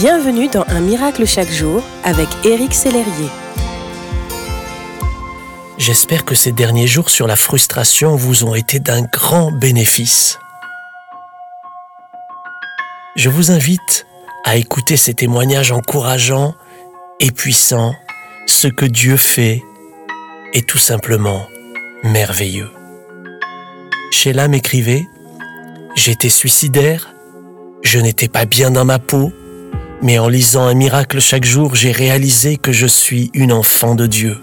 Bienvenue 0.00 0.48
dans 0.48 0.64
Un 0.68 0.80
miracle 0.80 1.26
chaque 1.26 1.50
jour 1.50 1.82
avec 2.04 2.26
Éric 2.46 2.72
Sellerier. 2.72 3.28
J'espère 5.76 6.24
que 6.24 6.34
ces 6.34 6.52
derniers 6.52 6.86
jours 6.86 7.10
sur 7.10 7.26
la 7.26 7.36
frustration 7.36 8.16
vous 8.16 8.44
ont 8.44 8.54
été 8.54 8.80
d'un 8.80 9.02
grand 9.02 9.52
bénéfice. 9.52 10.38
Je 13.14 13.28
vous 13.28 13.50
invite 13.50 14.06
à 14.46 14.56
écouter 14.56 14.96
ces 14.96 15.12
témoignages 15.12 15.70
encourageants 15.70 16.54
et 17.18 17.30
puissants. 17.30 17.94
Ce 18.46 18.68
que 18.68 18.86
Dieu 18.86 19.18
fait 19.18 19.62
est 20.54 20.66
tout 20.66 20.78
simplement 20.78 21.46
merveilleux. 22.04 22.70
Sheila 24.10 24.48
m'écrivait 24.48 25.04
J'étais 25.94 26.30
suicidaire, 26.30 27.14
je 27.82 27.98
n'étais 27.98 28.28
pas 28.28 28.46
bien 28.46 28.70
dans 28.70 28.86
ma 28.86 28.98
peau, 28.98 29.30
mais 30.02 30.18
en 30.18 30.28
lisant 30.28 30.66
un 30.66 30.74
miracle 30.74 31.20
chaque 31.20 31.44
jour, 31.44 31.74
j'ai 31.74 31.92
réalisé 31.92 32.56
que 32.56 32.72
je 32.72 32.86
suis 32.86 33.30
une 33.34 33.52
enfant 33.52 33.94
de 33.94 34.06
Dieu. 34.06 34.38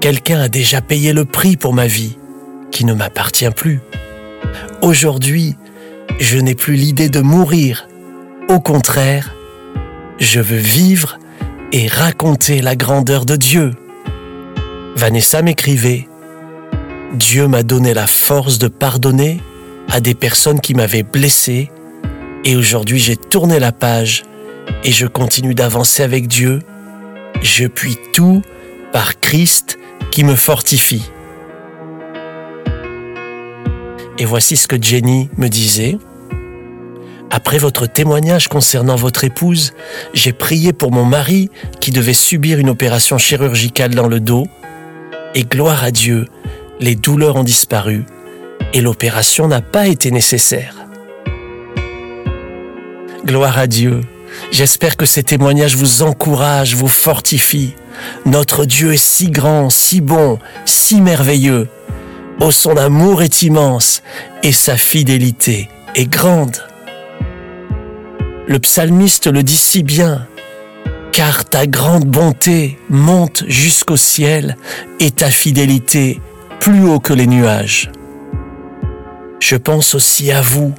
Quelqu'un 0.00 0.40
a 0.40 0.48
déjà 0.48 0.80
payé 0.80 1.12
le 1.12 1.24
prix 1.24 1.56
pour 1.56 1.74
ma 1.74 1.86
vie, 1.86 2.18
qui 2.70 2.84
ne 2.84 2.94
m'appartient 2.94 3.50
plus. 3.50 3.80
Aujourd'hui, 4.80 5.56
je 6.18 6.38
n'ai 6.38 6.54
plus 6.54 6.74
l'idée 6.74 7.08
de 7.08 7.20
mourir. 7.20 7.88
Au 8.48 8.60
contraire, 8.60 9.34
je 10.18 10.40
veux 10.40 10.56
vivre 10.56 11.18
et 11.72 11.86
raconter 11.86 12.62
la 12.62 12.76
grandeur 12.76 13.24
de 13.24 13.36
Dieu. 13.36 13.72
Vanessa 14.96 15.42
m'écrivait, 15.42 16.08
Dieu 17.14 17.46
m'a 17.46 17.62
donné 17.62 17.94
la 17.94 18.06
force 18.06 18.58
de 18.58 18.68
pardonner 18.68 19.40
à 19.90 20.00
des 20.00 20.14
personnes 20.14 20.60
qui 20.60 20.74
m'avaient 20.74 21.02
blessé 21.02 21.70
et 22.44 22.56
aujourd'hui, 22.56 22.98
j'ai 22.98 23.16
tourné 23.16 23.58
la 23.58 23.72
page 23.72 24.24
et 24.84 24.92
je 24.92 25.06
continue 25.06 25.54
d'avancer 25.54 26.02
avec 26.02 26.28
Dieu. 26.28 26.60
Je 27.42 27.66
puis 27.66 27.96
tout 28.12 28.42
par 28.92 29.20
Christ 29.20 29.78
qui 30.10 30.24
me 30.24 30.34
fortifie. 30.34 31.10
Et 34.18 34.24
voici 34.24 34.56
ce 34.56 34.66
que 34.66 34.80
Jenny 34.80 35.30
me 35.36 35.48
disait. 35.48 35.98
Après 37.30 37.58
votre 37.58 37.86
témoignage 37.86 38.48
concernant 38.48 38.96
votre 38.96 39.24
épouse, 39.24 39.74
j'ai 40.14 40.32
prié 40.32 40.72
pour 40.72 40.90
mon 40.90 41.04
mari 41.04 41.50
qui 41.80 41.90
devait 41.90 42.14
subir 42.14 42.58
une 42.58 42.70
opération 42.70 43.18
chirurgicale 43.18 43.94
dans 43.94 44.08
le 44.08 44.20
dos. 44.20 44.46
Et 45.34 45.44
gloire 45.44 45.84
à 45.84 45.90
Dieu, 45.90 46.26
les 46.80 46.94
douleurs 46.94 47.36
ont 47.36 47.44
disparu 47.44 48.04
et 48.72 48.80
l'opération 48.80 49.46
n'a 49.46 49.60
pas 49.60 49.86
été 49.86 50.10
nécessaire. 50.10 50.87
Gloire 53.28 53.58
à 53.58 53.66
Dieu. 53.66 54.00
J'espère 54.50 54.96
que 54.96 55.04
ces 55.04 55.22
témoignages 55.22 55.76
vous 55.76 56.02
encouragent, 56.02 56.74
vous 56.74 56.88
fortifient. 56.88 57.74
Notre 58.24 58.64
Dieu 58.64 58.94
est 58.94 58.96
si 58.96 59.30
grand, 59.30 59.68
si 59.68 60.00
bon, 60.00 60.38
si 60.64 61.02
merveilleux. 61.02 61.68
Oh, 62.40 62.50
son 62.50 62.78
amour 62.78 63.20
est 63.20 63.42
immense 63.42 64.02
et 64.42 64.52
sa 64.52 64.78
fidélité 64.78 65.68
est 65.94 66.06
grande. 66.06 66.56
Le 68.46 68.58
psalmiste 68.60 69.26
le 69.26 69.42
dit 69.42 69.58
si 69.58 69.82
bien, 69.82 70.26
car 71.12 71.44
ta 71.44 71.66
grande 71.66 72.06
bonté 72.06 72.78
monte 72.88 73.44
jusqu'au 73.46 73.98
ciel 73.98 74.56
et 75.00 75.10
ta 75.10 75.30
fidélité 75.30 76.22
plus 76.60 76.82
haut 76.82 76.98
que 76.98 77.12
les 77.12 77.26
nuages. 77.26 77.90
Je 79.38 79.56
pense 79.56 79.94
aussi 79.94 80.32
à 80.32 80.40
vous, 80.40 80.72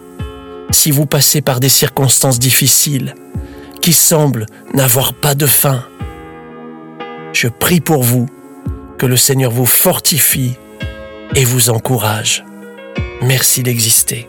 si 0.71 0.91
vous 0.91 1.05
passez 1.05 1.41
par 1.41 1.59
des 1.59 1.69
circonstances 1.69 2.39
difficiles 2.39 3.15
qui 3.81 3.93
semblent 3.93 4.45
n'avoir 4.73 5.13
pas 5.13 5.35
de 5.35 5.45
fin. 5.45 5.85
Je 7.33 7.47
prie 7.47 7.79
pour 7.79 8.03
vous 8.03 8.27
que 8.97 9.05
le 9.05 9.17
Seigneur 9.17 9.51
vous 9.51 9.65
fortifie 9.65 10.55
et 11.35 11.45
vous 11.45 11.69
encourage. 11.69 12.43
Merci 13.21 13.63
d'exister. 13.63 14.27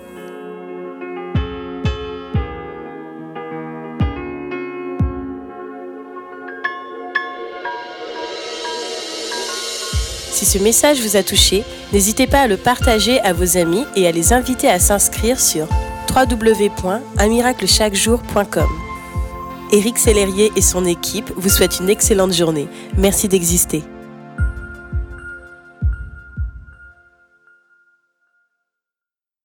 Si 10.31 10.47
ce 10.47 10.59
message 10.59 11.01
vous 11.03 11.17
a 11.17 11.23
touché, 11.23 11.65
n'hésitez 11.93 12.27
pas 12.27 12.41
à 12.41 12.47
le 12.47 12.57
partager 12.57 13.21
à 13.21 13.35
vos 13.35 13.59
amis 13.59 13.85
et 13.95 14.07
à 14.07 14.13
les 14.13 14.33
inviter 14.33 14.71
à 14.71 14.79
s'inscrire 14.79 15.39
sur 15.39 15.69
www.unmiraclechaquejour.com. 16.09 18.69
Éric 19.73 19.99
Sellerier 19.99 20.51
et 20.57 20.63
son 20.63 20.85
équipe 20.85 21.33
vous 21.37 21.49
souhaitent 21.49 21.79
une 21.81 21.91
excellente 21.91 22.33
journée. 22.33 22.69
Merci 22.97 23.29
d'exister. 23.29 23.83